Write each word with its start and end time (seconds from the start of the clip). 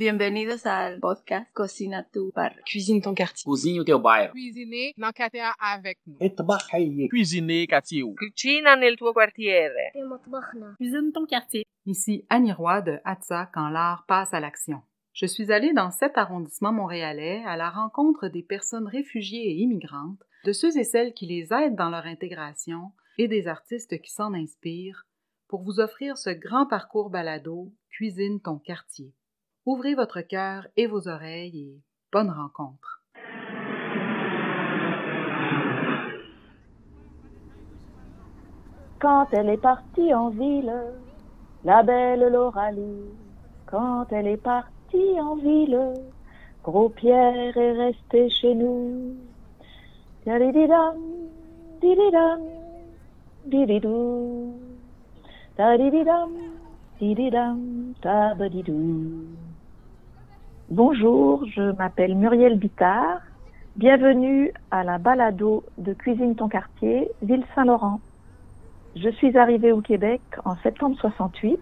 Bienvenidos 0.00 0.64
al 0.64 0.98
podcast 0.98 1.52
Cocina 1.52 2.08
tu 2.10 2.32
Bar. 2.34 2.56
Cuisine 2.64 3.02
ton 3.02 3.14
quartier. 3.14 3.44
Cozinha 3.44 3.82
o 3.82 3.84
teu 3.84 3.98
bairro. 3.98 4.32
Cuisiner 4.32 4.94
dans 4.96 5.12
quartier 5.12 5.42
avec 5.58 5.98
nous. 6.06 6.16
Cuisiner 7.10 7.66
quartier. 7.66 8.02
Cucina 8.16 8.76
nel 8.76 8.96
tuo 8.96 9.12
quartiere. 9.12 9.92
Cuisine 10.78 11.12
ton 11.12 11.26
quartier. 11.26 11.66
Ici 11.84 12.24
Annie 12.30 12.50
Roy 12.50 12.80
de 12.80 12.98
Hatsa 13.04 13.50
quand 13.52 13.68
l'art 13.68 14.06
passe 14.08 14.32
à 14.32 14.40
l'action. 14.40 14.80
Je 15.12 15.26
suis 15.26 15.52
allée 15.52 15.74
dans 15.74 15.90
cet 15.90 16.16
arrondissement 16.16 16.72
montréalais 16.72 17.42
à 17.44 17.58
la 17.58 17.68
rencontre 17.68 18.28
des 18.28 18.42
personnes 18.42 18.88
réfugiées 18.88 19.50
et 19.50 19.56
immigrantes, 19.56 20.22
de 20.46 20.52
ceux 20.52 20.78
et 20.78 20.84
celles 20.84 21.12
qui 21.12 21.26
les 21.26 21.52
aident 21.52 21.76
dans 21.76 21.90
leur 21.90 22.06
intégration 22.06 22.92
et 23.18 23.28
des 23.28 23.48
artistes 23.48 24.00
qui 24.00 24.10
s'en 24.10 24.32
inspirent 24.32 25.04
pour 25.46 25.62
vous 25.62 25.78
offrir 25.78 26.16
ce 26.16 26.30
grand 26.30 26.64
parcours 26.64 27.10
balado 27.10 27.70
Cuisine 27.90 28.40
ton 28.40 28.58
quartier. 28.58 29.12
Ouvrez 29.66 29.94
votre 29.94 30.22
cœur 30.22 30.66
et 30.76 30.86
vos 30.86 31.06
oreilles 31.06 31.60
et 31.60 31.80
bonne 32.10 32.30
rencontre. 32.30 33.02
Quand 38.98 39.26
elle 39.32 39.50
est 39.50 39.60
partie 39.60 40.14
en 40.14 40.30
ville, 40.30 40.72
la 41.64 41.82
belle 41.82 42.32
Loralie. 42.32 43.10
Quand 43.66 44.06
elle 44.12 44.28
est 44.28 44.42
partie 44.42 45.20
en 45.20 45.36
ville, 45.36 45.94
Gros 46.64 46.88
Pierre 46.88 47.56
est 47.56 47.72
resté 47.72 48.28
chez 48.28 48.54
nous. 48.54 49.16
Dididam, 50.26 50.96
dididou. 53.50 54.54
Dididam, 57.00 57.94
tabadidou. 58.02 59.39
Bonjour, 60.70 61.44
je 61.46 61.72
m'appelle 61.72 62.14
Muriel 62.14 62.56
Bittard. 62.56 63.22
Bienvenue 63.74 64.52
à 64.70 64.84
la 64.84 64.98
balado 64.98 65.64
de 65.78 65.92
Cuisine 65.94 66.36
ton 66.36 66.48
quartier, 66.48 67.10
Ville 67.22 67.42
Saint-Laurent. 67.56 67.98
Je 68.94 69.08
suis 69.08 69.36
arrivée 69.36 69.72
au 69.72 69.80
Québec 69.80 70.20
en 70.44 70.54
septembre 70.62 70.94
68. 71.00 71.58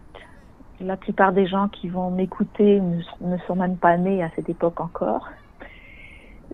La 0.82 0.98
plupart 0.98 1.32
des 1.32 1.46
gens 1.46 1.68
qui 1.68 1.88
vont 1.88 2.10
m'écouter 2.10 2.82
ne, 2.82 3.38
sont 3.46 3.56
même 3.56 3.78
pas 3.78 3.96
nés 3.96 4.22
à 4.22 4.28
cette 4.36 4.50
époque 4.50 4.78
encore. 4.78 5.26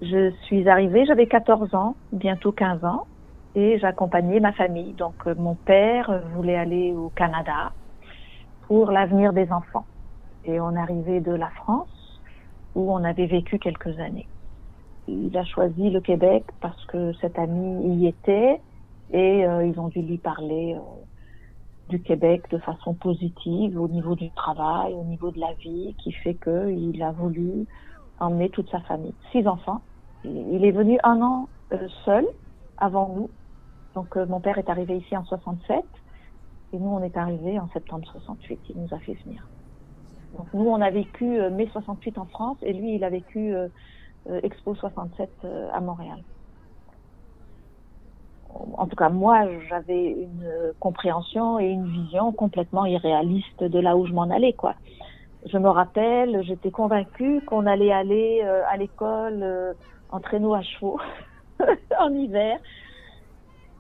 Je 0.01 0.31
suis 0.45 0.69
arrivée, 0.69 1.07
j'avais 1.07 1.27
14 1.27 1.75
ans, 1.75 1.97
bientôt 2.13 2.53
15 2.53 2.85
ans, 2.85 3.09
et 3.57 3.81
j'accompagnais 3.81 4.39
ma 4.39 4.53
famille. 4.53 4.93
Donc 4.93 5.27
euh, 5.27 5.35
mon 5.37 5.57
père 5.57 6.23
voulait 6.37 6.55
aller 6.57 6.93
au 6.93 7.09
Canada 7.17 7.73
pour 8.69 8.93
l'avenir 8.93 9.33
des 9.33 9.51
enfants. 9.51 9.87
Et 10.45 10.61
on 10.61 10.77
arrivait 10.77 11.21
de 11.21 11.33
la 11.33 11.49
France, 11.49 11.89
où 12.75 12.93
on 12.93 13.05
avait 13.05 13.27
vécu 13.27 13.59
quelques 13.59 13.99
années. 13.99 14.29
Il 15.07 15.37
a 15.37 15.45
choisi 15.45 15.91
le 15.91 16.01
Québec 16.01 16.45
parce 16.61 16.83
que 16.87 17.13
cet 17.15 17.39
ami 17.39 17.99
y 17.99 18.07
était, 18.07 18.61
et 19.13 19.47
euh, 19.47 19.67
ils 19.67 19.79
ont 19.79 19.89
dû 19.89 20.01
lui 20.01 20.19
parler 20.19 20.75
euh, 20.75 20.81
du 21.91 22.01
Québec 22.01 22.45
de 22.51 22.59
façon 22.59 22.95
positive 22.95 23.79
au 23.79 23.89
niveau 23.89 24.15
du 24.15 24.31
travail, 24.31 24.95
au 24.95 25.05
niveau 25.05 25.31
de 25.31 25.39
la 25.39 25.53
vie, 25.55 25.95
qui 26.03 26.13
fait 26.13 26.35
qu'il 26.35 27.03
a 27.03 27.13
voulu 27.13 27.67
emmener 28.19 28.49
toute 28.49 28.71
sa 28.71 28.81
famille. 28.81 29.15
Six 29.31 29.47
enfants. 29.47 29.83
Il 30.25 30.65
est 30.65 30.73
venu 30.73 30.99
un 31.05 31.21
an 31.21 31.49
euh, 31.73 31.89
seul 32.05 32.27
avant 32.79 33.15
nous. 33.15 33.31
Donc 33.95 34.17
mon 34.17 34.41
père 34.41 34.59
est 34.59 34.69
arrivé 34.69 34.97
ici 34.97 35.17
en 35.17 35.25
67 35.25 35.85
et 36.73 36.79
nous 36.79 36.89
on 36.89 37.03
est 37.03 37.17
arrivés 37.17 37.61
en 37.61 37.69
septembre 37.69 38.09
68. 38.11 38.59
Il 38.71 38.81
nous 38.81 38.93
a 38.93 38.99
fait 38.99 39.15
venir. 39.25 39.47
Donc 40.37 40.47
nous 40.53 40.67
on 40.67 40.81
a 40.81 40.91
vécu 40.91 41.41
euh, 41.41 41.51
mai 41.51 41.69
68 41.73 42.19
en 42.19 42.27
France 42.27 42.59
et 42.63 42.73
lui 42.73 42.95
il 42.95 43.05
a 43.05 43.11
vécu 43.11 43.55
euh, 43.55 43.69
euh, 44.29 44.41
Expo 44.43 44.75
67 44.75 45.31
euh, 45.45 45.69
à 45.73 45.81
Montréal 45.81 46.19
en 48.77 48.87
tout 48.87 48.97
cas 48.97 49.09
moi 49.09 49.47
j'avais 49.69 50.11
une 50.11 50.73
compréhension 50.79 51.59
et 51.59 51.67
une 51.67 51.87
vision 51.87 52.33
complètement 52.33 52.87
irréaliste 52.87 53.65
de 53.65 53.79
là 53.81 53.97
où 53.97 54.07
je 54.07 54.13
m'en 54.13 54.31
allais 54.31 54.53
quoi. 54.53 54.75
Je 55.47 55.59
me 55.59 55.69
rappelle, 55.69 56.41
j'étais 56.45 56.71
convaincue 56.71 57.43
qu'on 57.47 57.67
allait 57.67 57.93
aller 57.93 58.43
à 58.43 58.77
l'école 58.77 59.75
en 60.09 60.21
traîneau 60.21 60.55
à 60.55 60.63
chevaux 60.63 61.01
en 61.99 62.15
hiver. 62.15 62.59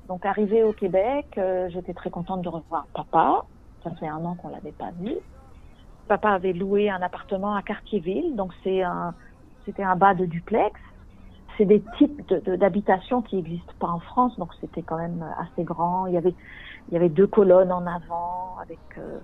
Donc 0.09 0.27
arrivé 0.27 0.65
au 0.65 0.73
Québec, 0.73 1.41
j'étais 1.69 1.95
très 1.95 2.11
contente 2.11 2.43
de 2.43 2.49
revoir 2.49 2.89
papa. 2.93 3.45
Ça 3.85 3.93
fait 3.93 4.09
un 4.09 4.25
an 4.25 4.35
qu'on 4.35 4.49
l'avait 4.49 4.73
pas 4.73 4.91
vu. 5.01 5.15
Papa 6.09 6.31
avait 6.31 6.53
loué 6.53 6.91
un 6.91 7.03
appartement 7.03 7.55
à 7.57 7.63
Cartierville, 7.63 8.37
donc 8.37 8.53
c'est 8.63 8.83
un 8.83 9.15
c'était 9.65 9.83
un 9.85 9.97
bas 9.97 10.15
de 10.15 10.27
duplex 10.27 10.79
c'est 11.57 11.65
des 11.67 11.85
types 11.99 12.21
d'habitations 12.49 13.23
qui 13.23 13.37
n'existent 13.37 13.75
pas 13.79 13.89
en 13.89 14.01
France, 14.01 14.37
donc 14.39 14.53
c'était 14.61 14.83
quand 14.83 14.97
même 14.99 15.25
assez 15.39 15.63
grand. 15.65 16.07
Il 16.07 16.15
y 16.15 16.17
avait, 16.17 16.35
il 16.89 16.95
y 16.95 16.97
avait 16.97 17.09
deux 17.11 17.27
colonnes 17.27 17.73
en 17.73 17.87
avant, 17.87 18.59
avec. 18.59 18.81
euh, 18.99 19.21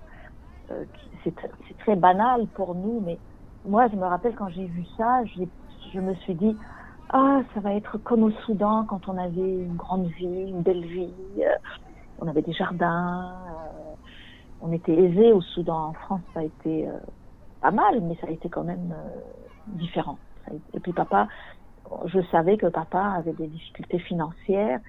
euh, 0.71 0.85
c'est 1.23 1.35
tr- 1.37 1.51
c'est 1.67 1.77
très 1.77 1.95
banal 1.95 2.47
pour 2.49 2.75
nous, 2.75 3.01
mais 3.01 3.21
moi, 3.65 3.87
je 3.89 3.95
me 3.95 4.05
rappelle 4.05 4.35
quand 4.35 4.49
j'ai 4.49 4.67
vu 4.67 4.85
ça, 4.97 5.23
je 5.93 5.99
me 5.99 6.15
suis 6.15 6.35
dit, 6.35 6.57
ah, 7.09 7.41
ça 7.53 7.59
va 7.59 7.73
être 7.75 7.97
comme 7.99 8.23
au 8.23 8.31
Soudan 8.45 8.85
quand 8.85 9.07
on 9.07 9.17
avait 9.17 9.39
une 9.41 9.75
grande 9.75 10.07
vie, 10.07 10.25
une 10.25 10.61
belle 10.63 10.85
vie, 10.85 11.15
euh, 11.43 11.55
on 12.19 12.27
avait 12.27 12.41
des 12.43 12.53
jardins, 12.53 13.45
euh, 13.75 13.95
on 14.61 14.71
était 14.71 14.93
aisés 14.93 15.33
au 15.33 15.41
Soudan. 15.41 15.89
En 15.89 15.93
France, 15.93 16.21
ça 16.33 16.41
a 16.41 16.43
été 16.43 16.87
euh, 16.87 16.93
pas 17.61 17.71
mal, 17.71 18.01
mais 18.01 18.15
ça 18.21 18.27
a 18.27 18.31
été 18.31 18.49
quand 18.49 18.63
même 18.63 18.93
euh, 18.93 19.19
différent. 19.67 20.17
Et 20.73 20.79
puis 20.79 20.93
papa, 20.93 21.27
je 22.05 22.19
savais 22.31 22.57
que 22.57 22.67
papa 22.67 23.01
avait 23.17 23.33
des 23.33 23.47
difficultés 23.47 23.99
financières. 23.99 24.79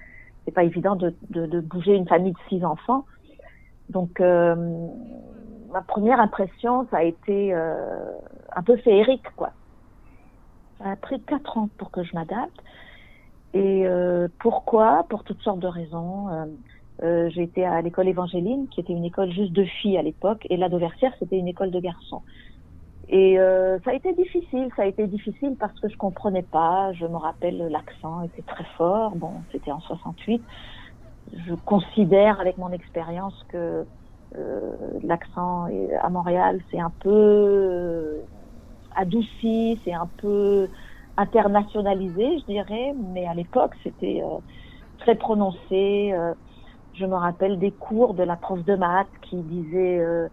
C'est 0.45 0.51
pas 0.51 0.63
évident 0.63 0.95
de, 0.95 1.13
bouger 1.61 1.95
une 1.95 2.07
famille 2.07 2.33
de 2.33 2.39
six 2.49 2.63
enfants. 2.65 3.05
Donc, 3.89 4.19
euh, 4.19 4.55
ma 5.71 5.81
première 5.81 6.19
impression, 6.19 6.87
ça 6.91 6.97
a 6.97 7.03
été 7.03 7.53
un 7.53 8.63
peu 8.63 8.75
féerique, 8.77 9.25
quoi. 9.35 9.51
Ça 10.79 10.91
a 10.91 10.95
pris 10.95 11.21
quatre 11.21 11.57
ans 11.57 11.69
pour 11.77 11.91
que 11.91 12.03
je 12.03 12.13
m'adapte. 12.13 12.61
Et 13.53 13.85
pourquoi? 14.39 15.05
Pour 15.09 15.23
toutes 15.23 15.41
sortes 15.41 15.59
de 15.59 15.67
raisons. 15.67 16.27
Euh, 17.01 17.29
été 17.35 17.65
à 17.65 17.81
l'école 17.81 18.07
évangéline, 18.07 18.67
qui 18.69 18.79
était 18.79 18.93
une 18.93 19.03
école 19.03 19.31
juste 19.31 19.51
de 19.51 19.63
filles 19.63 19.97
à 19.97 20.03
l'époque, 20.03 20.45
et 20.49 20.57
la 20.57 20.69
c'était 21.19 21.37
une 21.37 21.47
école 21.47 21.71
de 21.71 21.79
garçons. 21.79 22.21
Et 23.09 23.37
euh, 23.39 23.79
ça 23.83 23.91
a 23.91 23.93
été 23.93 24.13
difficile, 24.13 24.69
ça 24.75 24.83
a 24.83 24.85
été 24.85 25.07
difficile 25.07 25.55
parce 25.59 25.77
que 25.79 25.89
je 25.89 25.97
comprenais 25.97 26.43
pas. 26.43 26.93
Je 26.93 27.05
me 27.05 27.17
rappelle 27.17 27.57
l'accent 27.69 28.21
était 28.21 28.43
très 28.43 28.63
fort. 28.77 29.15
Bon, 29.15 29.43
c'était 29.51 29.71
en 29.71 29.81
68. 29.81 30.41
Je 31.33 31.53
considère 31.65 32.39
avec 32.39 32.57
mon 32.57 32.71
expérience 32.71 33.35
que 33.49 33.85
euh, 34.35 34.71
l'accent 35.03 35.67
à 36.01 36.09
Montréal 36.09 36.59
c'est 36.71 36.79
un 36.79 36.91
peu 37.01 37.09
euh, 37.11 38.21
adouci, 38.95 39.79
c'est 39.83 39.93
un 39.93 40.09
peu 40.17 40.69
internationalisé, 41.17 42.39
je 42.39 42.45
dirais. 42.45 42.93
Mais 43.13 43.25
à 43.27 43.33
l'époque 43.33 43.73
c'était 43.83 44.21
euh, 44.23 44.39
très 44.99 45.15
prononcé. 45.15 46.13
Euh, 46.13 46.33
je 46.93 47.05
me 47.05 47.15
rappelle 47.15 47.59
des 47.59 47.71
cours 47.71 48.13
de 48.13 48.23
la 48.23 48.35
prof 48.35 48.63
de 48.63 48.75
maths 48.75 49.07
qui 49.21 49.37
disait 49.37 49.99
euh, 49.99 50.27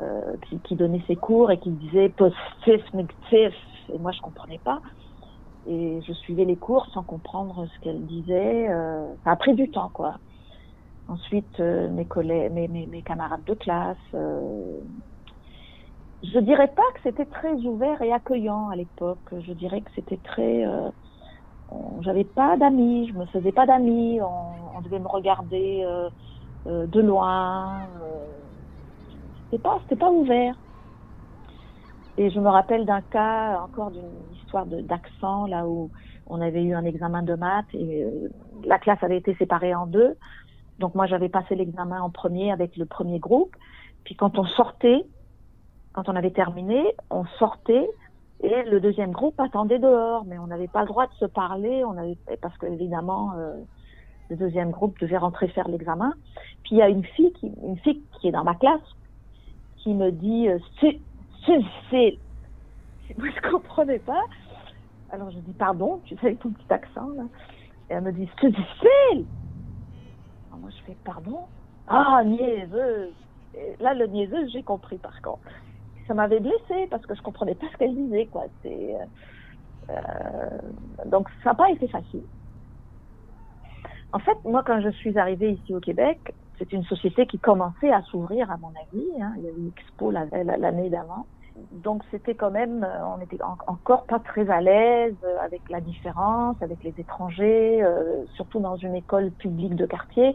euh, 0.00 0.36
qui, 0.48 0.60
qui 0.60 0.76
donnait 0.76 1.02
ses 1.06 1.16
cours 1.16 1.50
et 1.50 1.58
qui 1.58 1.70
disait 1.70 2.08
positif, 2.10 2.82
négatif. 2.94 3.54
Et 3.92 3.98
moi, 3.98 4.12
je 4.12 4.20
comprenais 4.20 4.60
pas. 4.62 4.80
Et 5.66 6.00
je 6.06 6.12
suivais 6.12 6.44
les 6.44 6.56
cours 6.56 6.86
sans 6.92 7.02
comprendre 7.02 7.66
ce 7.66 7.80
qu'elle 7.80 8.06
disait. 8.06 8.68
Euh, 8.70 9.12
ça 9.24 9.32
a 9.32 9.36
pris 9.36 9.54
du 9.54 9.70
temps, 9.70 9.90
quoi. 9.92 10.18
Ensuite, 11.08 11.58
euh, 11.60 11.88
mes 11.90 12.06
collègues, 12.06 12.52
mes, 12.52 12.68
mes, 12.68 12.86
mes 12.86 13.02
camarades 13.02 13.44
de 13.44 13.54
classe. 13.54 13.96
Euh, 14.14 14.78
je 16.22 16.38
dirais 16.38 16.68
pas 16.68 16.82
que 16.94 17.00
c'était 17.02 17.26
très 17.26 17.54
ouvert 17.54 18.00
et 18.02 18.12
accueillant 18.12 18.68
à 18.68 18.76
l'époque. 18.76 19.18
Je 19.32 19.52
dirais 19.52 19.80
que 19.80 19.90
c'était 19.94 20.18
très. 20.18 20.64
J'avais 22.00 22.24
pas 22.24 22.56
d'amis, 22.56 23.08
je 23.08 23.18
me 23.18 23.26
faisais 23.26 23.52
pas 23.52 23.66
d'amis. 23.66 24.20
On, 24.22 24.76
on 24.78 24.80
devait 24.80 25.00
me 25.00 25.08
regarder 25.08 25.82
euh, 25.84 26.08
euh, 26.66 26.86
de 26.86 27.00
loin. 27.00 27.80
Euh, 28.02 28.26
c'était 29.50 29.62
pas 29.62 29.78
c'était 29.82 29.96
pas 29.96 30.10
ouvert 30.10 30.54
et 32.18 32.30
je 32.30 32.40
me 32.40 32.48
rappelle 32.48 32.84
d'un 32.84 33.00
cas 33.00 33.60
encore 33.60 33.90
d'une 33.90 34.10
histoire 34.34 34.66
d'accent 34.66 35.46
là 35.46 35.66
où 35.66 35.90
on 36.26 36.40
avait 36.40 36.62
eu 36.62 36.74
un 36.74 36.84
examen 36.84 37.22
de 37.22 37.34
maths 37.34 37.72
et 37.72 38.04
euh, 38.04 38.28
la 38.64 38.78
classe 38.78 39.02
avait 39.02 39.16
été 39.16 39.34
séparée 39.36 39.74
en 39.74 39.86
deux 39.86 40.16
donc 40.78 40.94
moi 40.94 41.06
j'avais 41.06 41.28
passé 41.28 41.54
l'examen 41.54 42.02
en 42.02 42.10
premier 42.10 42.52
avec 42.52 42.76
le 42.76 42.84
premier 42.84 43.18
groupe 43.18 43.56
puis 44.04 44.16
quand 44.16 44.38
on 44.38 44.44
sortait 44.44 45.06
quand 45.92 46.08
on 46.08 46.16
avait 46.16 46.32
terminé 46.32 46.94
on 47.10 47.24
sortait 47.38 47.88
et 48.40 48.62
le 48.64 48.80
deuxième 48.80 49.12
groupe 49.12 49.38
attendait 49.40 49.78
dehors 49.78 50.24
mais 50.24 50.38
on 50.38 50.46
n'avait 50.46 50.68
pas 50.68 50.82
le 50.82 50.88
droit 50.88 51.06
de 51.06 51.14
se 51.14 51.24
parler 51.24 51.82
parce 52.40 52.56
que 52.58 52.66
évidemment 52.66 53.32
euh, 53.36 53.54
le 54.30 54.36
deuxième 54.36 54.70
groupe 54.70 54.98
devait 55.00 55.18
rentrer 55.18 55.48
faire 55.48 55.68
l'examen 55.68 56.12
puis 56.62 56.76
il 56.76 56.78
y 56.78 56.82
a 56.82 56.88
une 56.88 57.04
fille 57.04 57.32
qui 57.32 57.52
une 57.62 57.78
fille 57.78 58.02
qui 58.20 58.28
est 58.28 58.32
dans 58.32 58.44
ma 58.44 58.54
classe 58.54 58.80
qui 59.78 59.94
me 59.94 60.10
dit 60.10 60.48
euh, 60.48 60.58
c'est 60.80 61.00
c'est 61.46 61.60
c'est 61.90 62.18
moi, 63.18 63.28
je 63.34 63.50
comprenais 63.50 63.98
pas. 63.98 64.24
Alors, 65.10 65.30
je 65.30 65.38
dis 65.38 65.52
pardon, 65.52 66.00
tu 66.04 66.14
sais, 66.16 66.26
avec 66.26 66.40
ton 66.40 66.50
petit 66.50 66.72
accent, 66.72 67.08
là. 67.16 67.24
Et 67.90 67.94
elle 67.94 68.02
me 68.02 68.12
dit, 68.12 68.28
c'est 68.40 68.50
difficile. 68.50 69.24
Moi, 70.60 70.70
je 70.70 70.82
fais 70.84 70.96
pardon. 71.04 71.46
Ah, 71.86 72.22
niaiseuse. 72.24 73.14
Là, 73.80 73.94
le 73.94 74.06
niaiseuse, 74.08 74.50
j'ai 74.52 74.62
compris, 74.62 74.98
par 74.98 75.22
contre. 75.22 75.40
Ça 76.08 76.14
m'avait 76.14 76.40
blessée 76.40 76.88
parce 76.90 77.06
que 77.06 77.14
je 77.14 77.22
comprenais 77.22 77.54
pas 77.54 77.66
ce 77.72 77.76
qu'elle 77.76 77.94
disait, 77.94 78.26
quoi. 78.26 78.44
C'est, 78.62 78.96
euh, 79.90 79.94
donc, 81.06 81.28
ça 81.44 81.50
n'a 81.50 81.54
pas 81.54 81.70
été 81.70 81.86
facile. 81.88 82.24
En 84.12 84.18
fait, 84.18 84.36
moi, 84.44 84.62
quand 84.66 84.80
je 84.80 84.88
suis 84.88 85.18
arrivée 85.18 85.52
ici 85.52 85.74
au 85.74 85.80
Québec, 85.80 86.34
c'est 86.58 86.72
une 86.72 86.84
société 86.84 87.26
qui 87.26 87.38
commençait 87.38 87.92
à 87.92 88.02
s'ouvrir, 88.02 88.50
à 88.50 88.56
mon 88.56 88.68
avis. 88.68 89.22
Hein. 89.22 89.34
Il 89.36 89.44
y 89.44 89.48
a 89.48 89.50
eu 89.50 89.68
Expo 89.68 90.10
l'année 90.10 90.90
d'avant. 90.90 91.26
Donc, 91.72 92.02
c'était 92.10 92.34
quand 92.34 92.50
même, 92.50 92.86
on 93.04 93.20
était 93.20 93.38
encore 93.66 94.04
pas 94.04 94.18
très 94.20 94.48
à 94.48 94.60
l'aise 94.60 95.16
avec 95.42 95.68
la 95.68 95.80
différence, 95.80 96.56
avec 96.62 96.82
les 96.84 96.94
étrangers, 96.98 97.82
euh, 97.82 98.24
surtout 98.34 98.60
dans 98.60 98.76
une 98.76 98.94
école 98.94 99.30
publique 99.32 99.74
de 99.74 99.84
quartier. 99.84 100.34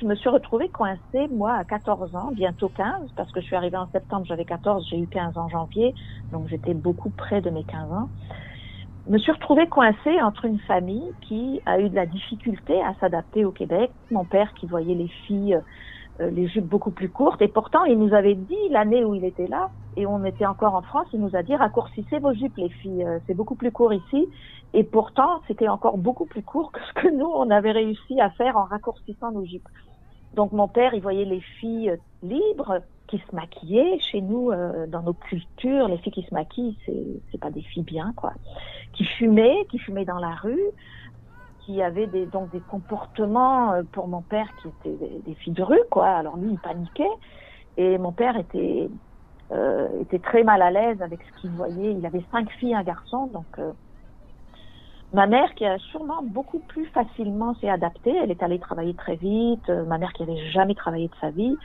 Je 0.00 0.06
me 0.06 0.14
suis 0.14 0.28
retrouvée 0.28 0.68
coincée, 0.68 1.28
moi, 1.30 1.54
à 1.54 1.64
14 1.64 2.14
ans, 2.16 2.30
bientôt 2.32 2.68
15, 2.68 3.10
parce 3.16 3.30
que 3.32 3.40
je 3.40 3.46
suis 3.46 3.56
arrivée 3.56 3.78
en 3.78 3.88
septembre, 3.88 4.26
j'avais 4.26 4.44
14, 4.44 4.86
j'ai 4.90 4.98
eu 4.98 5.08
15 5.08 5.38
en 5.38 5.48
janvier, 5.48 5.94
donc 6.32 6.48
j'étais 6.48 6.74
beaucoup 6.74 7.10
près 7.10 7.40
de 7.40 7.50
mes 7.50 7.64
15 7.64 7.92
ans 7.92 8.10
me 9.08 9.18
suis 9.18 9.32
retrouvée 9.32 9.68
coincée 9.68 10.20
entre 10.22 10.44
une 10.44 10.58
famille 10.60 11.14
qui 11.22 11.60
a 11.64 11.80
eu 11.80 11.88
de 11.88 11.94
la 11.94 12.06
difficulté 12.06 12.82
à 12.82 12.94
s'adapter 13.00 13.44
au 13.44 13.52
Québec. 13.52 13.92
Mon 14.10 14.24
père 14.24 14.52
qui 14.54 14.66
voyait 14.66 14.94
les 14.94 15.08
filles 15.26 15.58
les 16.20 16.48
jupes 16.48 16.66
beaucoup 16.66 16.90
plus 16.90 17.08
courtes 17.08 17.42
et 17.42 17.48
pourtant 17.48 17.84
il 17.84 17.98
nous 17.98 18.14
avait 18.14 18.34
dit 18.34 18.68
l'année 18.70 19.04
où 19.04 19.14
il 19.14 19.24
était 19.24 19.46
là 19.46 19.70
et 19.96 20.06
on 20.06 20.24
était 20.24 20.46
encore 20.46 20.74
en 20.74 20.82
France, 20.82 21.06
il 21.12 21.20
nous 21.20 21.34
a 21.36 21.42
dit 21.42 21.54
raccourcissez 21.54 22.18
vos 22.18 22.34
jupes 22.34 22.56
les 22.56 22.68
filles, 22.68 23.04
euh, 23.04 23.18
c'est 23.26 23.34
beaucoup 23.34 23.54
plus 23.54 23.72
court 23.72 23.92
ici 23.92 24.28
et 24.74 24.84
pourtant 24.84 25.40
c'était 25.46 25.68
encore 25.68 25.98
beaucoup 25.98 26.26
plus 26.26 26.42
court 26.42 26.72
que 26.72 26.80
ce 26.80 27.02
que 27.02 27.08
nous 27.08 27.26
on 27.26 27.50
avait 27.50 27.72
réussi 27.72 28.20
à 28.20 28.30
faire 28.30 28.56
en 28.56 28.64
raccourcissant 28.64 29.32
nos 29.32 29.44
jupes. 29.44 29.68
Donc 30.36 30.52
mon 30.52 30.68
père, 30.68 30.92
il 30.94 31.00
voyait 31.00 31.24
les 31.24 31.40
filles 31.40 31.96
libres 32.22 32.82
qui 33.08 33.18
se 33.18 33.34
maquillaient. 33.34 33.98
Chez 34.00 34.20
nous, 34.20 34.50
euh, 34.50 34.86
dans 34.86 35.02
nos 35.02 35.14
cultures, 35.14 35.88
les 35.88 35.96
filles 35.98 36.12
qui 36.12 36.22
se 36.24 36.34
maquillent, 36.34 36.76
c'est 36.84 37.06
c'est 37.30 37.40
pas 37.40 37.50
des 37.50 37.62
filles 37.62 37.84
bien, 37.84 38.12
quoi. 38.16 38.32
Qui 38.92 39.04
fumaient, 39.04 39.66
qui 39.70 39.78
fumaient 39.78 40.04
dans 40.04 40.18
la 40.18 40.34
rue, 40.34 40.70
qui 41.66 41.82
avaient 41.82 42.06
des 42.06 42.26
donc 42.26 42.50
des 42.50 42.60
comportements 42.60 43.72
euh, 43.72 43.82
pour 43.92 44.08
mon 44.08 44.22
père 44.22 44.48
qui 44.62 44.68
étaient 44.68 45.20
des, 45.26 45.34
filles 45.34 45.52
de 45.52 45.62
rue, 45.62 45.82
quoi. 45.90 46.08
Alors 46.08 46.36
lui, 46.36 46.52
il 46.52 46.58
paniquait 46.58 47.04
et 47.76 47.98
mon 47.98 48.12
père 48.12 48.36
était 48.38 48.88
euh, 49.52 50.00
était 50.00 50.18
très 50.18 50.44
mal 50.44 50.62
à 50.62 50.70
l'aise 50.70 51.02
avec 51.02 51.20
ce 51.22 51.40
qu'il 51.40 51.50
voyait. 51.50 51.92
Il 51.92 52.06
avait 52.06 52.24
cinq 52.32 52.48
filles, 52.52 52.74
un 52.74 52.82
garçon, 52.82 53.26
donc 53.26 53.58
Ma 55.12 55.28
mère, 55.28 55.54
qui 55.54 55.64
a 55.64 55.78
sûrement 55.78 56.20
beaucoup 56.22 56.58
plus 56.58 56.84
facilement 56.86 57.54
s'est 57.54 57.68
adaptée, 57.68 58.14
elle 58.16 58.30
est 58.32 58.42
allée 58.42 58.58
travailler 58.58 58.92
très 58.94 59.14
vite. 59.14 59.68
Ma 59.68 59.98
mère, 59.98 60.12
qui 60.12 60.24
avait 60.24 60.50
jamais 60.50 60.74
travaillé 60.74 61.06
de 61.06 61.14
sa 61.20 61.30
vie, 61.30 61.56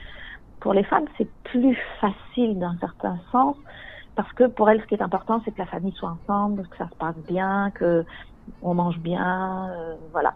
pour 0.59 0.73
les 0.73 0.83
femmes, 0.83 1.05
c'est 1.17 1.27
plus 1.43 1.77
facile 1.99 2.59
d'un 2.59 2.77
certain 2.79 3.17
sens 3.31 3.57
parce 4.15 4.31
que 4.33 4.43
pour 4.43 4.69
elles, 4.69 4.81
ce 4.81 4.85
qui 4.87 4.95
est 4.95 5.01
important, 5.01 5.41
c'est 5.43 5.51
que 5.51 5.59
la 5.59 5.65
famille 5.65 5.93
soit 5.93 6.09
ensemble, 6.09 6.67
que 6.67 6.77
ça 6.77 6.87
se 6.89 6.95
passe 6.95 7.17
bien, 7.27 7.71
que 7.71 8.05
on 8.61 8.73
mange 8.73 8.99
bien, 8.99 9.69
euh, 9.71 9.95
voilà. 10.11 10.33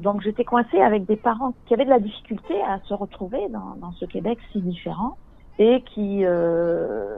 Donc 0.00 0.22
j'étais 0.22 0.44
coincée 0.44 0.80
avec 0.80 1.04
des 1.04 1.16
parents 1.16 1.54
qui 1.66 1.74
avaient 1.74 1.84
de 1.84 1.90
la 1.90 2.00
difficulté 2.00 2.60
à 2.62 2.80
se 2.80 2.94
retrouver 2.94 3.48
dans, 3.48 3.92
ce 3.92 4.04
Québec 4.06 4.38
si 4.52 4.60
différent 4.60 5.16
et 5.58 5.82
qui 5.82 6.24
euh, 6.24 7.16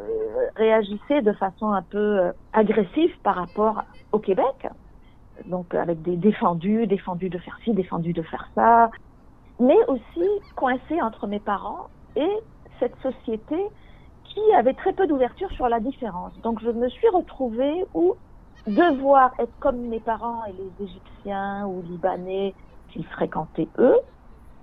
réagissaient 0.56 1.23
de 1.23 1.32
façon 1.32 1.73
un 1.73 1.82
peu 1.82 2.19
euh, 2.20 2.32
agressive 2.53 3.12
par 3.23 3.37
rapport 3.37 3.82
au 4.12 4.19
Québec. 4.19 4.69
Donc 5.47 5.75
avec 5.75 6.03
des 6.03 6.17
défendus, 6.17 6.87
défendus 6.87 7.31
de 7.31 7.38
faire 7.38 7.58
ci, 7.64 7.73
défendus 7.73 8.12
de 8.12 8.23
faire 8.23 8.49
ça, 8.55 8.91
mais 9.58 9.79
aussi 9.88 10.29
coincée 10.55 11.00
entre 11.00 11.26
mes 11.26 11.41
parents 11.41 11.87
et 12.14 12.31
cette 12.79 12.97
société 12.97 13.56
qui 14.25 14.41
avait 14.55 14.75
très 14.75 14.93
peu 14.93 15.06
d'ouverture 15.06 15.50
sur 15.53 15.69
la 15.69 15.81
différence. 15.81 16.38
Donc 16.43 16.61
je 16.61 16.70
me 16.70 16.88
suis 16.91 17.08
retrouvée 17.08 17.85
où 17.94 18.17
devoir 18.67 19.31
être 19.39 19.53
comme 19.61 19.81
mes 19.89 20.01
parents 20.01 20.45
et 20.47 20.53
les 20.53 20.85
Égyptiens 20.85 21.67
ou 21.67 21.83
Libanais 21.83 22.55
qu'ils 22.93 23.07
fréquentaient 23.07 23.69
eux, 23.79 23.99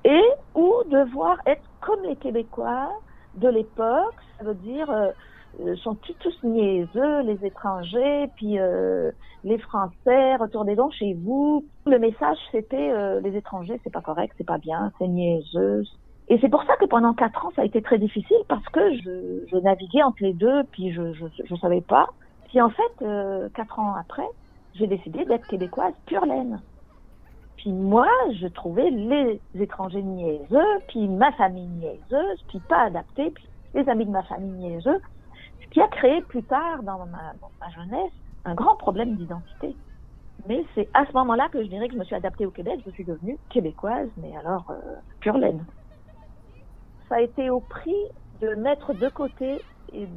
et 0.05 0.23
ou 0.55 0.73
devoir 0.89 1.37
être 1.45 1.63
comme 1.81 2.03
les 2.03 2.15
Québécois 2.15 2.89
de 3.35 3.47
l'époque, 3.47 4.15
ça 4.37 4.45
veut 4.45 4.55
dire 4.55 4.89
euh, 4.89 5.11
euh 5.59 5.75
sont 5.77 5.95
tous 5.95 6.43
niaiseux, 6.43 7.21
les 7.21 7.45
étrangers, 7.45 8.27
puis 8.35 8.59
euh, 8.59 9.11
les 9.43 9.57
Français, 9.59 10.35
retournez 10.35 10.75
donc 10.75 10.93
chez 10.93 11.13
vous. 11.13 11.65
Le 11.85 11.99
message 11.99 12.37
c'était 12.51 12.91
euh, 12.91 13.21
les 13.21 13.35
étrangers, 13.35 13.79
c'est 13.83 13.93
pas 13.93 14.01
correct, 14.01 14.33
c'est 14.37 14.45
pas 14.47 14.57
bien, 14.57 14.91
c'est 14.99 15.07
niaiseux, 15.07 15.83
et 16.29 16.39
c'est 16.39 16.49
pour 16.49 16.63
ça 16.63 16.75
que 16.77 16.85
pendant 16.85 17.13
quatre 17.13 17.45
ans, 17.45 17.51
ça 17.55 17.63
a 17.63 17.65
été 17.65 17.81
très 17.81 17.97
difficile 17.97 18.37
parce 18.47 18.65
que 18.69 18.95
je, 18.95 19.45
je 19.51 19.57
naviguais 19.57 20.03
entre 20.03 20.23
les 20.23 20.33
deux, 20.33 20.63
puis 20.71 20.91
je, 20.93 21.13
je, 21.13 21.25
je 21.43 21.55
savais 21.55 21.81
pas. 21.81 22.07
Puis 22.53 22.61
en 22.61 22.69
fait, 22.69 23.01
euh, 23.01 23.49
quatre 23.55 23.79
ans 23.79 23.95
après, 23.95 24.27
j'ai 24.75 24.85
décidé 24.85 25.25
d'être 25.25 25.47
québécoise 25.47 25.95
pure 26.05 26.23
laine. 26.23 26.61
Puis 27.57 27.71
moi, 27.71 28.07
je 28.39 28.45
trouvais 28.45 28.91
les 28.91 29.41
étrangers 29.55 30.03
niaiseux, 30.03 30.79
puis 30.87 31.07
ma 31.07 31.31
famille 31.31 31.65
niaiseuse, 31.65 32.45
puis 32.49 32.59
pas 32.59 32.81
adaptée, 32.81 33.31
puis 33.31 33.49
les 33.73 33.89
amis 33.89 34.05
de 34.05 34.11
ma 34.11 34.21
famille 34.21 34.51
niaiseux, 34.51 35.01
ce 35.63 35.67
qui 35.71 35.81
a 35.81 35.87
créé 35.87 36.21
plus 36.21 36.43
tard 36.43 36.83
dans 36.83 37.07
ma, 37.07 37.33
jeunesse 37.71 38.11
un 38.45 38.53
grand 38.53 38.75
problème 38.75 39.15
d'identité. 39.15 39.75
Mais 40.47 40.63
c'est 40.75 40.87
à 40.93 41.07
ce 41.07 41.13
moment-là 41.13 41.49
que 41.49 41.63
je 41.63 41.69
dirais 41.69 41.87
que 41.87 41.95
je 41.95 41.99
me 41.99 42.03
suis 42.03 42.15
adaptée 42.15 42.45
au 42.45 42.51
Québec, 42.51 42.81
je 42.85 42.91
suis 42.91 43.03
devenue 43.03 43.39
québécoise, 43.49 44.09
mais 44.17 44.37
alors 44.37 44.65
euh, 44.69 44.75
pure 45.21 45.39
laine 45.39 45.65
ça 47.09 47.15
a 47.15 47.21
été 47.21 47.49
au 47.49 47.59
prix 47.59 47.95
de 48.41 48.55
mettre 48.55 48.93
de 48.93 49.09
côté 49.09 49.61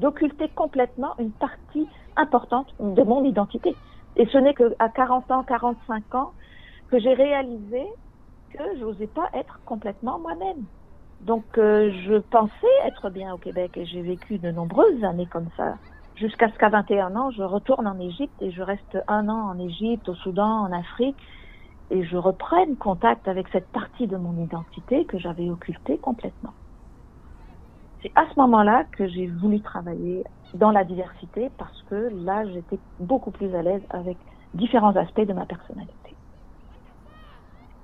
d'occulter 0.01 0.49
complètement 0.55 1.15
une 1.19 1.33
partie 1.33 1.87
importante 2.17 2.75
de 2.81 3.03
mon 3.03 3.25
identité. 3.25 3.75
Et 4.17 4.27
ce 4.27 4.39
n'est 4.39 4.55
qu'à 4.55 4.89
40 4.89 5.31
ans, 5.31 5.43
45 5.43 6.15
ans 6.15 6.33
que 6.91 6.99
j'ai 6.99 7.15
réalisé 7.15 7.87
que 8.53 8.63
je 8.79 8.85
n'osais 8.85 9.07
pas 9.07 9.29
être 9.35 9.61
complètement 9.67 10.19
moi-même. 10.19 10.65
Donc 11.23 11.45
euh, 11.59 11.91
je 12.07 12.17
pensais 12.17 12.53
être 12.85 13.11
bien 13.11 13.35
au 13.35 13.39
Québec 13.39 13.73
et 13.77 13.85
j'ai 13.87 14.03
vécu 14.03 14.39
de 14.39 14.51
nombreuses 14.51 15.03
années 15.05 15.27
comme 15.27 15.49
ça. 15.57 15.75
Jusqu'à 16.17 16.49
ce 16.51 16.59
qu'à 16.59 16.71
21 16.71 17.15
ans, 17.17 17.31
je 17.31 17.43
retourne 17.43 17.87
en 17.87 17.99
Égypte 17.99 18.41
et 18.41 18.51
je 18.51 18.63
reste 18.63 18.99
un 19.09 19.29
an 19.29 19.51
en 19.51 19.59
Égypte, 19.59 20.09
au 20.09 20.15
Soudan, 20.15 20.63
en 20.63 20.73
Afrique 20.73 21.17
et 21.91 22.05
je 22.05 22.17
reprenne 22.17 22.77
contact 22.77 23.29
avec 23.29 23.49
cette 23.49 23.69
partie 23.69 24.07
de 24.07 24.17
mon 24.17 24.43
identité 24.43 25.05
que 25.05 25.19
j'avais 25.19 25.51
occultée 25.51 25.99
complètement 25.99 26.55
c'est 28.03 28.13
à 28.15 28.27
ce 28.33 28.39
moment-là 28.41 28.85
que 28.93 29.07
j'ai 29.09 29.27
voulu 29.27 29.61
travailler 29.61 30.25
dans 30.55 30.71
la 30.71 30.85
diversité 30.85 31.51
parce 31.59 31.83
que 31.91 32.11
là, 32.25 32.47
j'étais 32.47 32.79
beaucoup 33.01 33.31
plus 33.31 33.55
à 33.55 33.63
l'aise 33.63 33.83
avec 33.91 34.17
différents 34.55 34.95
aspects 34.97 35.27
de 35.27 35.33
ma 35.33 35.47
personnalité. 35.47 36.15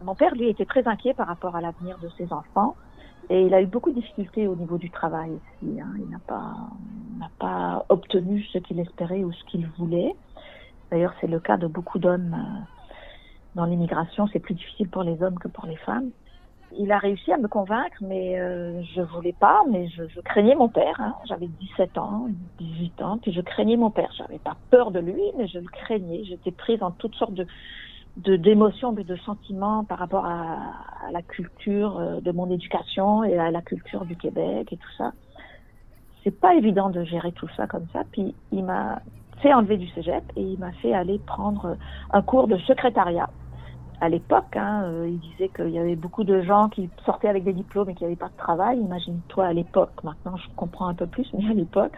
Mon 0.05 0.15
père, 0.15 0.35
lui, 0.35 0.49
était 0.49 0.65
très 0.65 0.87
inquiet 0.87 1.15
par 1.15 1.29
rapport 1.29 1.57
à 1.57 1.61
l'avenir 1.61 1.99
de 1.99 2.09
ses 2.19 2.33
enfants 2.33 2.77
et 3.31 3.47
il 3.47 3.55
a 3.55 3.63
eu 3.63 3.67
beaucoup 3.67 3.91
de 3.91 3.95
difficultés 3.95 4.49
au 4.49 4.57
niveau 4.57 4.79
du 4.79 4.91
travail 4.91 5.31
ici. 5.31 5.81
Hein. 5.81 5.93
Il 5.99 6.11
n'a 6.11 6.19
pas, 6.27 6.55
n'a 7.19 7.31
pas 7.39 7.87
obtenu 7.89 8.43
ce 8.53 8.59
qu'il 8.59 8.81
espérait 8.81 9.23
ou 9.23 9.33
ce 9.33 9.45
qu'il 9.45 9.67
voulait. 9.79 10.15
D'ailleurs, 10.91 11.15
c'est 11.21 11.29
le 11.29 11.41
cas 11.41 11.57
de 11.57 11.67
beaucoup 11.67 11.99
d'hommes 11.99 12.35
euh, 12.35 12.61
dans 13.55 13.65
l'immigration. 13.65 14.27
C'est 14.33 14.41
plus 14.41 14.55
difficile 14.55 14.89
pour 14.89 15.05
les 15.05 15.23
hommes 15.23 15.39
que 15.39 15.49
pour 15.49 15.67
les 15.67 15.77
femmes 15.77 16.11
il 16.79 16.93
a 16.93 16.99
réussi 16.99 17.33
à 17.33 17.37
me 17.37 17.49
convaincre, 17.49 17.97
mais 18.01 18.39
euh, 18.41 18.83
je 18.95 19.03
voulais 19.03 19.35
pas, 19.39 19.63
mais 19.71 19.89
je, 19.89 20.07
je 20.09 20.21
craignais 20.21 20.55
mon 20.55 20.69
père. 20.69 21.01
Hein. 21.01 21.15
J'avais 21.27 21.47
17 21.47 21.99
ans, 21.99 22.29
18 22.59 23.03
ans, 23.03 23.19
puis 23.19 23.33
je 23.33 23.41
craignais 23.41 23.77
mon 23.77 23.91
père. 23.91 24.11
J'avais 24.17 24.39
pas 24.39 24.57
peur 24.71 24.91
de 24.91 25.01
lui, 25.01 25.23
mais 25.37 25.47
je 25.49 25.59
le 25.59 25.69
craignais. 25.69 26.25
J'étais 26.25 26.51
prise 26.51 26.83
en 26.83 26.91
toutes 26.91 27.15
sortes 27.15 27.35
de 27.35 27.47
d'émotions, 28.17 28.93
de, 28.93 29.03
de 29.03 29.17
sentiments 29.17 29.85
par 29.85 29.99
rapport 29.99 30.27
à, 30.27 30.59
à 31.07 31.11
la 31.13 31.23
culture 31.23 31.99
euh, 31.99 32.21
de 32.21 32.31
mon 32.31 32.51
éducation 32.51 33.25
et 33.25 33.39
à 33.39 33.51
la 33.51 33.63
culture 33.63 34.05
du 34.05 34.17
Québec 34.17 34.71
et 34.71 34.77
tout 34.77 34.93
ça. 34.99 35.13
C'est 36.23 36.39
pas 36.39 36.55
évident 36.55 36.91
de 36.91 37.05
gérer 37.05 37.33
tout 37.33 37.49
ça 37.57 37.67
comme 37.67 37.87
ça. 37.93 38.03
Puis 38.13 38.35
il 38.53 38.65
m'a 38.65 39.01
fait 39.41 39.55
enlever 39.55 39.79
du 39.79 39.89
cégep 39.89 40.23
et 40.37 40.43
il 40.43 40.59
m'a 40.59 40.73
fait 40.73 40.93
aller 40.93 41.19
prendre 41.21 41.77
un 42.13 42.23
cours 42.23 42.49
de 42.49 42.59
secrétariat 42.59 43.31
à 44.03 44.09
l'époque, 44.09 44.57
hein, 44.57 44.83
euh, 44.87 45.09
il 45.09 45.21
disait 45.21 45.49
qu'il 45.49 45.71
y 45.71 45.79
avait 45.79 45.95
beaucoup 45.95 46.25
de 46.25 46.43
gens 46.43 46.69
qui 46.69 46.91
sortaient 47.07 47.29
avec 47.29 47.45
des 47.45 47.53
diplômes 47.53 47.89
et 47.89 47.95
qui 47.95 48.03
n'avaient 48.03 48.17
pas 48.17 48.31
de 48.31 48.37
travail. 48.37 48.81
Imagine-toi 48.81 49.47
à 49.47 49.53
l'époque. 49.53 49.93
Maintenant, 50.03 50.37
je 50.37 50.49
comprends 50.57 50.89
un 50.89 50.95
peu 50.95 51.07
plus, 51.07 51.33
mais 51.35 51.49
à 51.49 51.55
l'époque. 51.55 51.93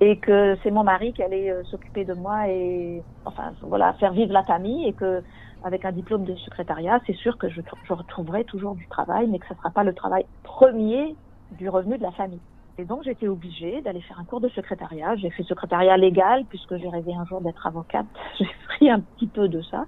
Et 0.00 0.18
que 0.18 0.58
c'est 0.64 0.72
mon 0.72 0.82
mari 0.82 1.12
qui 1.12 1.22
allait 1.22 1.48
euh, 1.48 1.62
s'occuper 1.70 2.04
de 2.04 2.12
moi 2.12 2.48
et, 2.48 3.04
enfin, 3.24 3.52
voilà, 3.62 3.92
faire 3.94 4.12
vivre 4.14 4.32
la 4.32 4.42
famille 4.42 4.88
et 4.88 4.94
que, 4.94 5.22
avec 5.62 5.84
un 5.84 5.92
diplôme 5.92 6.24
de 6.24 6.34
secrétariat, 6.34 6.98
c'est 7.06 7.14
sûr 7.14 7.38
que 7.38 7.48
je, 7.50 7.60
je 7.84 7.92
retrouverai 7.92 8.42
toujours 8.42 8.74
du 8.74 8.88
travail, 8.88 9.28
mais 9.28 9.38
que 9.38 9.46
ce 9.46 9.52
ne 9.52 9.58
sera 9.58 9.70
pas 9.70 9.84
le 9.84 9.94
travail 9.94 10.26
premier 10.42 11.14
du 11.52 11.68
revenu 11.68 11.98
de 11.98 12.02
la 12.02 12.10
famille. 12.12 12.42
Et 12.78 12.84
donc 12.84 13.04
j'étais 13.04 13.28
obligée 13.28 13.80
d'aller 13.82 14.00
faire 14.00 14.18
un 14.18 14.24
cours 14.24 14.40
de 14.40 14.48
secrétariat. 14.48 15.14
J'ai 15.14 15.30
fait 15.30 15.44
secrétariat 15.44 15.96
légal 15.96 16.44
puisque 16.48 16.76
j'ai 16.76 16.88
rêvé 16.88 17.14
un 17.14 17.24
jour 17.26 17.40
d'être 17.40 17.64
avocate. 17.64 18.06
J'ai 18.40 18.48
pris 18.66 18.90
un 18.90 19.00
petit 19.00 19.28
peu 19.28 19.48
de 19.48 19.62
ça. 19.62 19.84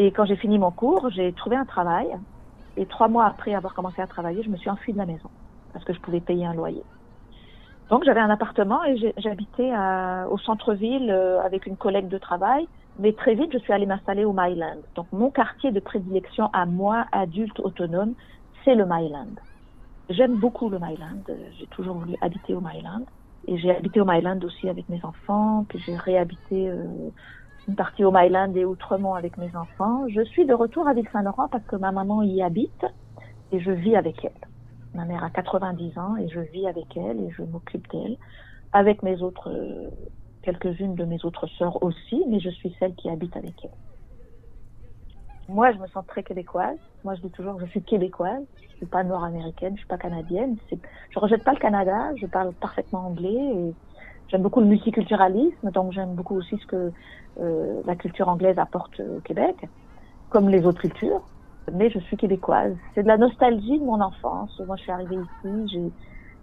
Et 0.00 0.12
quand 0.12 0.26
j'ai 0.26 0.36
fini 0.36 0.60
mon 0.60 0.70
cours, 0.70 1.10
j'ai 1.10 1.32
trouvé 1.32 1.56
un 1.56 1.64
travail. 1.64 2.06
Et 2.76 2.86
trois 2.86 3.08
mois 3.08 3.26
après 3.26 3.52
avoir 3.52 3.74
commencé 3.74 4.00
à 4.00 4.06
travailler, 4.06 4.44
je 4.44 4.48
me 4.48 4.56
suis 4.56 4.70
enfuie 4.70 4.92
de 4.92 4.98
la 4.98 5.06
maison 5.06 5.28
parce 5.72 5.84
que 5.84 5.92
je 5.92 5.98
pouvais 5.98 6.20
payer 6.20 6.46
un 6.46 6.54
loyer. 6.54 6.84
Donc 7.90 8.04
j'avais 8.04 8.20
un 8.20 8.30
appartement 8.30 8.84
et 8.84 9.12
j'habitais 9.16 9.72
au 10.30 10.38
centre-ville 10.38 11.10
euh, 11.10 11.40
avec 11.40 11.66
une 11.66 11.76
collègue 11.76 12.06
de 12.06 12.18
travail. 12.18 12.68
Mais 13.00 13.12
très 13.12 13.34
vite, 13.34 13.50
je 13.52 13.58
suis 13.58 13.72
allée 13.72 13.86
m'installer 13.86 14.24
au 14.24 14.32
Myland. 14.32 14.82
Donc 14.94 15.08
mon 15.10 15.30
quartier 15.30 15.72
de 15.72 15.80
prédilection 15.80 16.48
à 16.52 16.64
moi, 16.64 17.06
adulte 17.10 17.58
autonome, 17.58 18.14
c'est 18.64 18.76
le 18.76 18.84
Myland. 18.86 19.34
J'aime 20.10 20.36
beaucoup 20.36 20.68
le 20.68 20.78
Myland. 20.78 21.24
J'ai 21.58 21.66
toujours 21.66 21.96
voulu 21.96 22.14
habiter 22.20 22.54
au 22.54 22.60
Myland. 22.60 23.04
Et 23.48 23.58
j'ai 23.58 23.74
habité 23.74 24.00
au 24.00 24.04
Myland 24.04 24.38
aussi 24.44 24.68
avec 24.68 24.88
mes 24.88 25.04
enfants. 25.04 25.66
Puis 25.68 25.80
j'ai 25.80 25.96
réhabité 25.96 26.68
euh, 26.70 26.84
une 27.68 27.74
partie 27.74 28.02
au 28.02 28.10
Myland 28.10 28.54
et 28.54 28.64
Outremont 28.64 29.14
avec 29.14 29.36
mes 29.36 29.54
enfants. 29.54 30.08
Je 30.08 30.22
suis 30.22 30.46
de 30.46 30.54
retour 30.54 30.88
à 30.88 30.94
Ville-Saint-Laurent 30.94 31.48
parce 31.48 31.64
que 31.64 31.76
ma 31.76 31.92
maman 31.92 32.22
y 32.22 32.42
habite 32.42 32.86
et 33.52 33.60
je 33.60 33.70
vis 33.70 33.94
avec 33.94 34.24
elle. 34.24 34.32
Ma 34.94 35.04
mère 35.04 35.22
a 35.22 35.30
90 35.30 35.98
ans 35.98 36.16
et 36.16 36.28
je 36.28 36.40
vis 36.40 36.66
avec 36.66 36.96
elle 36.96 37.20
et 37.20 37.30
je 37.30 37.42
m'occupe 37.42 37.86
d'elle, 37.90 38.16
avec 38.72 39.02
mes 39.02 39.20
autres, 39.22 39.54
quelques-unes 40.42 40.94
de 40.94 41.04
mes 41.04 41.22
autres 41.24 41.46
sœurs 41.58 41.82
aussi, 41.82 42.24
mais 42.28 42.40
je 42.40 42.48
suis 42.48 42.74
celle 42.80 42.94
qui 42.94 43.10
habite 43.10 43.36
avec 43.36 43.54
elle. 43.62 43.70
Moi, 45.50 45.72
je 45.72 45.78
me 45.78 45.86
sens 45.88 46.06
très 46.06 46.22
québécoise. 46.22 46.78
Moi, 47.04 47.14
je 47.16 47.22
dis 47.22 47.30
toujours 47.30 47.60
je 47.60 47.66
suis 47.66 47.82
québécoise. 47.82 48.42
Je 48.72 48.76
suis 48.76 48.86
pas 48.86 49.02
nord-américaine, 49.02 49.74
je 49.74 49.78
suis 49.78 49.88
pas 49.88 49.98
canadienne. 49.98 50.56
Je 51.10 51.18
rejette 51.18 51.44
pas 51.44 51.52
le 51.52 51.58
Canada. 51.58 52.14
Je 52.16 52.26
parle 52.26 52.52
parfaitement 52.54 53.06
anglais 53.06 53.72
j'aime 54.28 54.42
beaucoup 54.42 54.60
le 54.60 54.66
multiculturalisme. 54.66 55.70
Donc, 55.70 55.92
j'aime 55.92 56.14
beaucoup 56.14 56.36
aussi 56.36 56.56
ce 56.58 56.66
que 56.66 56.92
euh, 57.40 57.80
la 57.84 57.96
culture 57.96 58.28
anglaise 58.28 58.58
apporte 58.58 59.00
au 59.00 59.20
Québec, 59.20 59.56
comme 60.30 60.48
les 60.48 60.64
autres 60.66 60.80
cultures 60.80 61.22
mais 61.72 61.90
je 61.90 61.98
suis 61.98 62.16
québécoise. 62.16 62.74
C'est 62.94 63.02
de 63.02 63.08
la 63.08 63.18
nostalgie 63.18 63.78
de 63.78 63.84
mon 63.84 64.00
enfance. 64.00 64.58
Moi, 64.66 64.76
je 64.76 64.82
suis 64.82 64.92
arrivée 64.92 65.16
ici, 65.16 65.92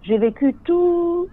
j'ai 0.04 0.18
vécu 0.18 0.54
tout 0.64 1.28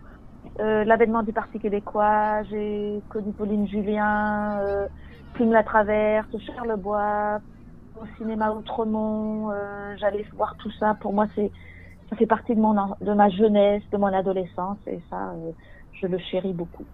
euh, 0.61 0.85
l'avènement 0.85 1.23
du 1.23 1.32
Parti 1.32 1.59
québécois, 1.59 2.42
j'ai 2.44 3.00
connu 3.09 3.32
Pauline 3.32 3.68
Julien, 3.68 4.59
euh, 4.61 4.87
Plume 5.35 5.52
la 5.52 5.62
Traverse, 5.62 6.28
Charlebois, 6.47 7.40
au 8.00 8.06
cinéma 8.18 8.52
Outremont, 8.52 9.50
euh, 9.50 9.94
j'allais 9.99 10.26
voir 10.35 10.56
tout 10.56 10.71
ça. 10.78 10.97
Pour 11.00 11.12
moi, 11.12 11.26
c'est 11.35 11.50
ça 12.11 12.16
fait 12.16 12.26
partie 12.26 12.54
de 12.54 12.61
mon 12.61 12.75
de 13.00 13.12
ma 13.14 13.30
jeunesse, 13.30 13.82
de 13.90 13.97
mon 13.97 14.12
adolescence, 14.12 14.78
et 14.87 15.00
ça, 15.09 15.30
euh, 15.30 15.52
je 16.02 16.09
le 16.09 16.18
chéris 16.18 16.52
beaucoup. 16.52 16.85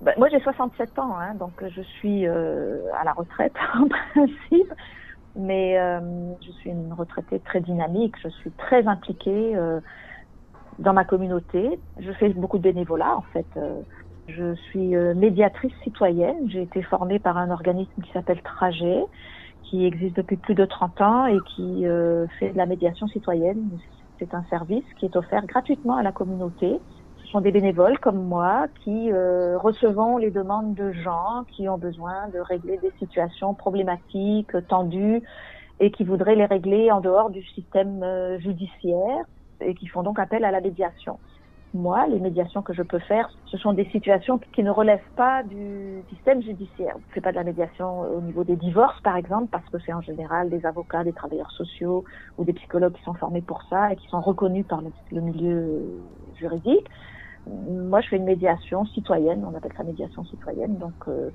Ben, 0.00 0.14
moi, 0.16 0.28
j'ai 0.28 0.38
67 0.40 0.98
ans, 1.00 1.16
hein, 1.18 1.34
donc 1.34 1.52
je 1.68 1.82
suis 1.82 2.26
euh, 2.26 2.82
à 3.00 3.04
la 3.04 3.12
retraite 3.12 3.54
en 3.74 3.88
principe 3.88 4.72
mais 5.36 5.78
euh, 5.78 6.00
je 6.44 6.50
suis 6.52 6.70
une 6.70 6.92
retraitée 6.92 7.38
très 7.38 7.60
dynamique, 7.60 8.14
je 8.24 8.28
suis 8.28 8.50
très 8.52 8.88
impliquée 8.88 9.54
euh, 9.54 9.78
dans 10.80 10.92
ma 10.92 11.04
communauté. 11.04 11.78
Je 12.00 12.10
fais 12.12 12.30
beaucoup 12.30 12.58
de 12.58 12.64
bénévolat 12.64 13.16
en 13.16 13.22
fait. 13.32 13.46
Je 14.26 14.54
suis 14.54 14.96
médiatrice 15.14 15.72
citoyenne. 15.84 16.48
J'ai 16.48 16.62
été 16.62 16.82
formée 16.82 17.20
par 17.20 17.36
un 17.36 17.52
organisme 17.52 18.02
qui 18.02 18.10
s'appelle 18.10 18.42
Trajet, 18.42 19.04
qui 19.62 19.86
existe 19.86 20.16
depuis 20.16 20.38
plus 20.38 20.56
de 20.56 20.64
30 20.64 21.00
ans 21.02 21.26
et 21.26 21.38
qui 21.54 21.84
fait 22.40 22.50
de 22.50 22.56
la 22.56 22.66
médiation 22.66 23.06
citoyenne. 23.06 23.78
C'est 24.18 24.34
un 24.34 24.42
service 24.50 24.84
qui 24.98 25.06
est 25.06 25.14
offert 25.14 25.46
gratuitement 25.46 25.96
à 25.96 26.02
la 26.02 26.10
communauté 26.10 26.80
ce 27.28 27.32
sont 27.32 27.40
des 27.42 27.52
bénévoles 27.52 27.98
comme 27.98 28.24
moi 28.24 28.68
qui 28.82 29.12
euh, 29.12 29.58
recevons 29.58 30.16
les 30.16 30.30
demandes 30.30 30.74
de 30.74 30.92
gens 30.92 31.44
qui 31.52 31.68
ont 31.68 31.76
besoin 31.76 32.28
de 32.32 32.38
régler 32.38 32.78
des 32.78 32.90
situations 32.98 33.52
problématiques, 33.52 34.52
tendues, 34.66 35.22
et 35.78 35.90
qui 35.90 36.04
voudraient 36.04 36.36
les 36.36 36.46
régler 36.46 36.90
en 36.90 37.02
dehors 37.02 37.28
du 37.28 37.42
système 37.42 38.02
euh, 38.02 38.38
judiciaire 38.38 39.26
et 39.60 39.74
qui 39.74 39.86
font 39.88 40.02
donc 40.02 40.18
appel 40.18 40.42
à 40.42 40.50
la 40.50 40.62
médiation. 40.62 41.18
Moi, 41.74 42.06
les 42.06 42.18
médiations 42.18 42.62
que 42.62 42.72
je 42.72 42.82
peux 42.82 42.98
faire, 42.98 43.28
ce 43.44 43.58
sont 43.58 43.74
des 43.74 43.84
situations 43.90 44.40
qui 44.54 44.62
ne 44.62 44.70
relèvent 44.70 45.10
pas 45.14 45.42
du 45.42 46.02
système 46.08 46.42
judiciaire. 46.42 46.94
Je 46.94 47.08
ne 47.08 47.12
fais 47.12 47.20
pas 47.20 47.30
de 47.32 47.36
la 47.36 47.44
médiation 47.44 48.00
au 48.16 48.22
niveau 48.22 48.42
des 48.42 48.56
divorces, 48.56 48.98
par 49.02 49.16
exemple, 49.16 49.48
parce 49.52 49.68
que 49.68 49.76
c'est 49.84 49.92
en 49.92 50.00
général 50.00 50.48
des 50.48 50.64
avocats, 50.64 51.04
des 51.04 51.12
travailleurs 51.12 51.50
sociaux 51.50 52.04
ou 52.38 52.44
des 52.44 52.54
psychologues 52.54 52.94
qui 52.94 53.02
sont 53.02 53.12
formés 53.12 53.42
pour 53.42 53.62
ça 53.68 53.92
et 53.92 53.96
qui 53.96 54.08
sont 54.08 54.22
reconnus 54.22 54.66
par 54.66 54.80
le 54.80 55.20
milieu 55.20 55.82
juridique 56.36 56.88
moi, 57.46 58.00
je 58.00 58.08
fais 58.08 58.16
une 58.16 58.24
médiation 58.24 58.84
citoyenne, 58.86 59.44
on 59.44 59.56
appelle 59.56 59.72
ça 59.76 59.82
médiation 59.82 60.24
citoyenne. 60.24 60.78
Donc, 60.78 60.94
euh, 61.08 61.30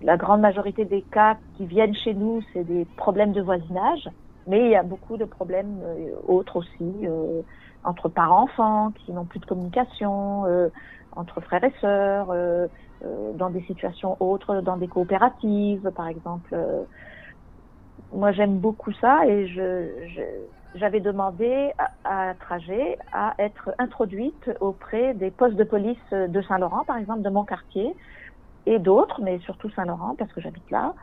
la 0.00 0.16
grande 0.16 0.40
majorité 0.40 0.84
des 0.84 1.02
cas 1.02 1.38
qui 1.56 1.66
viennent 1.66 1.94
chez 1.94 2.14
nous, 2.14 2.42
c'est 2.52 2.64
des 2.64 2.84
problèmes 2.96 3.32
de 3.32 3.40
voisinage, 3.40 4.08
mais 4.46 4.64
il 4.64 4.70
y 4.70 4.76
a 4.76 4.82
beaucoup 4.82 5.16
de 5.16 5.24
problèmes 5.24 5.80
euh, 5.82 6.14
autres 6.26 6.56
aussi, 6.56 7.06
euh, 7.06 7.42
entre 7.84 8.08
parents-enfants 8.08 8.92
qui 9.04 9.12
n'ont 9.12 9.26
plus 9.26 9.40
de 9.40 9.46
communication, 9.46 10.44
entre 11.12 11.42
frères 11.42 11.62
et 11.64 11.74
sœurs, 11.82 12.34
dans 13.34 13.50
des 13.50 13.60
situations 13.64 14.16
autres, 14.20 14.62
dans 14.62 14.78
des 14.78 14.88
coopératives, 14.88 15.90
par 15.94 16.08
exemple. 16.08 16.56
moi, 18.10 18.32
j'aime 18.32 18.56
beaucoup 18.56 18.90
ça 18.92 19.26
et 19.26 19.46
je, 19.48 19.90
je 20.16 20.22
j'avais 20.74 21.00
demandé 21.00 21.72
à, 21.78 22.30
à, 22.30 22.34
Trajet 22.34 22.98
à 23.12 23.34
être 23.38 23.70
introduite 23.78 24.50
auprès 24.60 25.14
des 25.14 25.30
postes 25.30 25.56
de 25.56 25.64
police 25.64 26.10
de 26.12 26.42
Saint-Laurent, 26.42 26.84
par 26.84 26.96
exemple, 26.96 27.22
de 27.22 27.30
mon 27.30 27.44
quartier, 27.44 27.94
et 28.66 28.78
d'autres, 28.78 29.20
mais 29.22 29.38
surtout 29.40 29.70
Saint-Laurent, 29.70 30.14
parce 30.18 30.32
que 30.32 30.40
j'habite 30.40 30.70
là, 30.70 30.94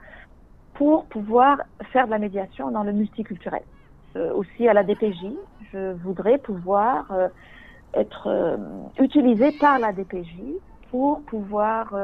pour 0.74 1.06
pouvoir 1.06 1.60
faire 1.92 2.06
de 2.06 2.12
la 2.12 2.20
médiation 2.20 2.72
dans 2.72 2.84
le 2.84 2.92
multiculturel. 2.92 3.64
Euh, 4.16 4.34
aussi 4.34 4.68
à 4.68 4.74
la 4.74 4.84
DPJ, 4.84 5.26
je 5.72 5.94
voudrais 5.94 6.38
pouvoir 6.38 7.06
euh, 7.12 7.30
être 7.94 8.28
euh, 8.28 8.58
utilisée 9.00 9.52
par 9.54 9.80
la 9.80 9.94
DPJ 9.94 10.36
pour 10.90 11.22
pouvoir 11.22 11.96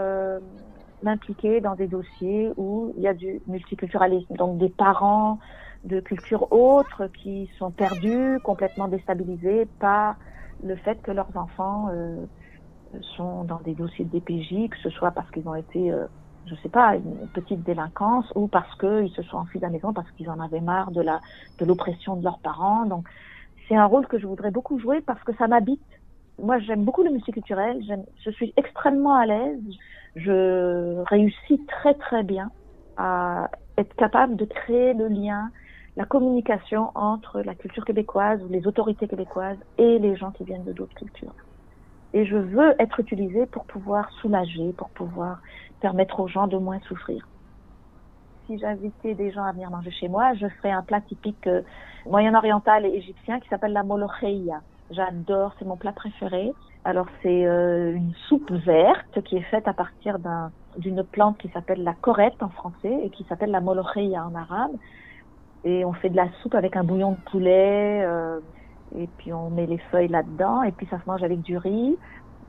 m'impliquer 1.04 1.60
dans 1.60 1.76
des 1.76 1.88
dossiers 1.88 2.52
où 2.56 2.94
il 2.96 3.04
y 3.04 3.08
a 3.08 3.14
du 3.14 3.42
multiculturalisme, 3.48 4.34
donc 4.36 4.58
des 4.60 4.70
parents 4.70 5.40
de 5.88 6.00
cultures 6.00 6.52
autres 6.52 7.08
qui 7.08 7.50
sont 7.58 7.72
perdus, 7.72 8.40
complètement 8.44 8.88
déstabilisés 8.88 9.68
par 9.80 10.16
le 10.64 10.76
fait 10.76 11.02
que 11.02 11.12
leurs 11.12 11.36
enfants 11.36 11.90
euh, 11.92 12.26
sont 13.16 13.44
dans 13.44 13.60
des 13.60 13.74
dossiers 13.74 14.06
de 14.06 14.20
DPJ, 14.20 14.70
que 14.70 14.78
ce 14.84 14.90
soit 14.90 15.12
parce 15.12 15.30
qu'ils 15.32 15.48
ont 15.48 15.56
été, 15.56 15.92
euh, 15.92 16.06
je 16.46 16.56
sais 16.56 16.70
pas, 16.70 16.96
une 16.96 17.28
petite 17.34 17.64
délinquance 17.64 18.26
ou 18.36 18.48
parce 18.48 18.74
qu'ils 18.78 19.12
se 19.12 19.22
sont 19.24 19.38
enfuis 19.38 19.60
de 19.60 19.68
maison 19.68 19.94
parce 19.94 20.10
qu'ils 20.12 20.30
en 20.30 20.40
avaient 20.40 20.62
marre 20.62 20.92
de 20.92 21.02
la 21.02 21.20
de 21.60 21.66
l'oppression 21.66 22.16
de 22.16 22.24
leurs 22.24 22.40
parents. 22.40 22.86
Donc 22.86 23.08
c'est 23.68 23.76
un 23.76 23.86
rôle 23.86 24.08
que 24.08 24.20
je 24.20 24.28
voudrais 24.28 24.52
beaucoup 24.52 24.80
jouer 24.80 25.02
parce 25.02 25.24
que 25.24 25.34
ça 25.36 25.48
m'habite. 25.48 25.82
Moi, 26.42 26.60
j'aime 26.60 26.86
beaucoup 26.86 27.04
le 27.04 27.10
multiculturel. 27.10 27.82
Je 28.24 28.30
suis 28.32 28.54
extrêmement 28.58 29.16
à 29.16 29.26
l'aise. 29.26 29.60
Je 30.16 31.04
réussis 31.06 31.66
très 31.68 31.94
très 31.96 32.24
bien 32.24 32.52
à 32.98 33.50
être 33.78 33.96
capable 33.96 34.36
de 34.36 34.46
créer 34.46 34.94
le 34.94 35.08
lien 35.08 35.50
la 35.98 36.06
communication 36.06 36.92
entre 36.94 37.42
la 37.42 37.56
culture 37.56 37.84
québécoise 37.84 38.40
ou 38.44 38.50
les 38.50 38.68
autorités 38.68 39.08
québécoises 39.08 39.58
et 39.80 39.98
les 39.98 40.16
gens 40.16 40.30
qui 40.30 40.44
viennent 40.44 40.64
de 40.64 40.72
d'autres 40.72 40.94
cultures. 40.94 41.34
Et 42.14 42.24
je 42.26 42.38
veux 42.38 42.76
être 42.80 43.00
utilisée 43.00 43.48
pour 43.48 43.66
pouvoir 43.66 44.12
soulager, 44.22 44.74
pour 44.74 44.90
pouvoir 44.90 45.42
permettre 45.82 46.20
aux 46.20 46.28
gens 46.28 46.46
de 46.46 46.58
moins 46.58 46.80
souffrir. 46.82 47.28
Si 48.46 48.60
j'invitais 48.60 49.16
des 49.16 49.32
gens 49.32 49.44
à 49.44 49.52
venir 49.52 49.72
manger 49.72 49.90
chez 49.90 50.08
moi, 50.08 50.36
je 50.36 50.48
ferais 50.48 50.70
un 50.70 50.84
plat 50.84 51.02
typique 51.02 51.48
euh, 51.48 51.64
moyen-oriental 52.06 52.86
et 52.86 52.90
égyptien 52.90 53.40
qui 53.40 53.50
s'appelle 53.50 53.74
la 53.74 53.84
molocheia. 53.84 54.62
J'adore, 54.92 55.54
c'est 55.58 55.66
mon 55.66 55.78
plat 55.78 55.94
préféré. 55.94 56.54
Alors 56.86 57.08
c'est 57.24 57.46
euh, 57.46 57.92
une 57.94 58.14
soupe 58.30 58.52
verte 58.52 59.22
qui 59.24 59.36
est 59.36 59.50
faite 59.50 59.68
à 59.68 59.74
partir 59.74 60.18
d'une 60.78 61.04
plante 61.04 61.40
qui 61.40 61.50
s'appelle 61.50 61.84
la 61.84 61.94
corette 61.94 62.42
en 62.42 62.50
français 62.50 63.00
et 63.04 63.10
qui 63.10 63.24
s'appelle 63.24 63.52
la 63.52 63.62
molocheia 63.62 64.26
en 64.26 64.36
arabe 64.36 64.72
et 65.64 65.86
on 65.86 65.94
fait 65.94 66.10
de 66.10 66.16
la 66.16 66.28
soupe 66.42 66.56
avec 66.56 66.76
un 66.76 66.84
bouillon 66.84 67.12
de 67.12 67.30
poulet 67.32 68.04
euh, 68.06 68.40
et 68.96 69.08
puis 69.18 69.34
on 69.34 69.50
met 69.50 69.66
les 69.66 69.80
feuilles 69.92 70.08
là-dedans 70.08 70.64
et 70.64 70.72
puis 70.72 70.88
ça 70.90 71.00
se 71.00 71.04
mange 71.08 71.24
avec 71.24 71.42
du 71.42 71.58
riz, 71.58 71.98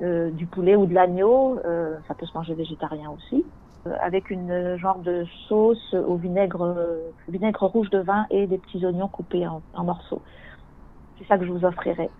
euh, 0.00 0.30
du 0.30 0.46
poulet 0.46 0.76
ou 0.76 0.86
de 0.86 0.94
l'agneau, 0.94 1.58
euh, 1.64 1.96
ça 2.06 2.14
peut 2.14 2.26
se 2.26 2.36
manger 2.36 2.54
végétarien 2.54 3.10
aussi, 3.10 3.44
euh, 3.86 3.96
avec 4.00 4.30
une 4.30 4.76
genre 4.76 4.98
de 4.98 5.24
sauce 5.48 5.92
au 5.94 6.14
vinaigre 6.14 6.76
vinaigre 7.28 7.66
rouge 7.66 7.90
de 7.90 7.98
vin 7.98 8.26
et 8.30 8.46
des 8.46 8.58
petits 8.58 8.86
oignons 8.86 9.08
coupés 9.08 9.44
en, 9.46 9.60
en 9.74 9.84
morceaux. 9.84 10.22
C'est 11.18 11.26
ça 11.26 11.36
que 11.36 11.44
je 11.44 11.50
vous 11.50 11.64
offrirai. 11.64 12.10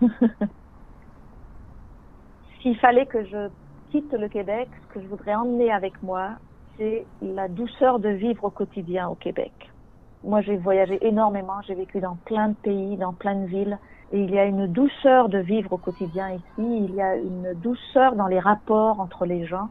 S'il 2.60 2.76
fallait 2.78 3.06
que 3.06 3.24
je 3.24 3.48
quitte 3.90 4.12
le 4.12 4.28
Québec, 4.28 4.68
ce 4.88 4.94
que 4.94 5.00
je 5.00 5.06
voudrais 5.06 5.36
emmener 5.36 5.70
avec 5.70 6.02
moi, 6.02 6.30
c'est 6.76 7.06
la 7.20 7.46
douceur 7.46 8.00
de 8.00 8.08
vivre 8.08 8.44
au 8.44 8.50
quotidien 8.50 9.08
au 9.08 9.14
Québec 9.14 9.71
moi, 10.24 10.40
j'ai 10.40 10.56
voyagé 10.56 11.04
énormément, 11.06 11.60
j'ai 11.66 11.74
vécu 11.74 12.00
dans 12.00 12.16
plein 12.24 12.48
de 12.48 12.54
pays, 12.54 12.96
dans 12.96 13.12
plein 13.12 13.34
de 13.34 13.46
villes, 13.46 13.78
Et 14.12 14.20
il 14.20 14.30
y 14.30 14.38
a 14.38 14.44
une 14.44 14.66
douceur 14.66 15.28
de 15.28 15.38
vivre 15.38 15.72
au 15.72 15.78
quotidien 15.78 16.30
ici, 16.30 16.44
il 16.58 16.94
y 16.94 17.00
a 17.00 17.16
une 17.16 17.54
douceur 17.54 18.14
dans 18.14 18.28
les 18.28 18.38
rapports 18.38 19.00
entre 19.00 19.24
les 19.24 19.46
gens 19.46 19.68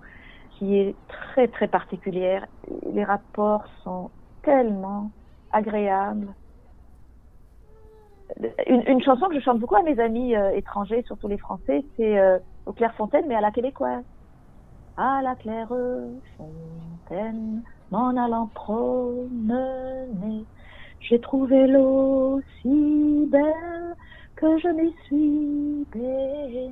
qui 0.57 0.77
est 0.77 0.95
très 1.07 1.47
très 1.47 1.67
particulière. 1.67 2.45
Les 2.91 3.03
rapports 3.03 3.65
sont 3.83 4.09
tellement 4.43 5.11
agréables. 5.51 6.27
Une, 8.67 9.01
chanson 9.03 9.27
que 9.27 9.35
je 9.35 9.41
chante 9.41 9.59
beaucoup 9.59 9.75
à 9.75 9.83
mes 9.83 9.99
amis 9.99 10.35
euh, 10.35 10.51
étrangers, 10.51 11.03
surtout 11.05 11.27
les 11.27 11.37
Français, 11.37 11.83
c'est 11.97 12.17
euh, 12.17 12.39
au 12.65 12.71
Clairefontaine, 12.73 13.25
mais 13.27 13.35
à 13.35 13.41
la 13.41 13.51
québécoise. 13.51 14.03
À 14.97 15.21
la 15.21 15.35
Claire 15.35 15.71
Fontaine, 16.37 17.61
m'en 17.91 18.15
allant 18.15 18.47
promener, 18.47 20.45
j'ai 21.01 21.19
trouvé 21.19 21.67
l'eau 21.67 22.41
si 22.61 23.27
belle 23.29 23.95
que 24.35 24.57
je 24.59 24.67
m'y 24.69 24.93
suis 25.05 25.85
baignée. 25.93 26.71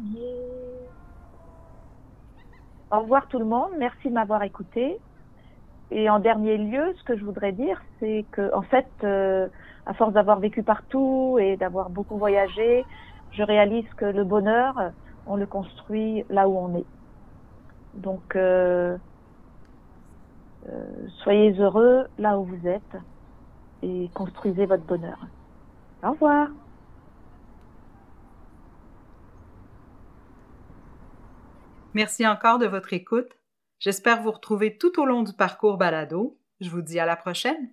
Au 2.91 3.01
revoir 3.01 3.27
tout 3.27 3.37
le 3.37 3.45
monde, 3.45 3.69
merci 3.77 4.07
de 4.07 4.13
m'avoir 4.13 4.43
écouté. 4.43 4.97
Et 5.91 6.09
en 6.09 6.19
dernier 6.19 6.57
lieu, 6.57 6.93
ce 6.97 7.03
que 7.03 7.17
je 7.17 7.23
voudrais 7.25 7.51
dire, 7.51 7.81
c'est 7.99 8.25
que, 8.31 8.53
en 8.55 8.61
fait, 8.61 8.87
euh, 9.03 9.47
à 9.85 9.93
force 9.93 10.13
d'avoir 10.13 10.39
vécu 10.39 10.63
partout 10.63 11.37
et 11.39 11.57
d'avoir 11.57 11.89
beaucoup 11.89 12.17
voyagé, 12.17 12.85
je 13.31 13.43
réalise 13.43 13.87
que 13.97 14.05
le 14.05 14.23
bonheur, 14.23 14.73
on 15.25 15.35
le 15.35 15.45
construit 15.45 16.23
là 16.29 16.47
où 16.47 16.57
on 16.57 16.77
est. 16.77 16.85
Donc, 17.95 18.35
euh, 18.35 18.97
soyez 21.23 21.51
heureux 21.59 22.07
là 22.17 22.37
où 22.37 22.43
vous 22.43 22.67
êtes 22.67 22.97
et 23.81 24.09
construisez 24.13 24.65
votre 24.65 24.83
bonheur. 24.83 25.19
Au 26.03 26.11
revoir. 26.11 26.49
Merci 31.93 32.25
encore 32.25 32.59
de 32.59 32.67
votre 32.67 32.93
écoute. 32.93 33.39
J'espère 33.79 34.21
vous 34.21 34.31
retrouver 34.31 34.77
tout 34.77 35.01
au 35.01 35.05
long 35.05 35.23
du 35.23 35.33
parcours 35.33 35.77
balado. 35.77 36.37
Je 36.61 36.69
vous 36.69 36.81
dis 36.81 36.99
à 36.99 37.05
la 37.05 37.15
prochaine. 37.15 37.67